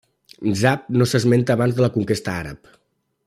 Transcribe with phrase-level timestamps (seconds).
[0.51, 2.73] Mzab no s'esmenta abans de la conquesta àrab.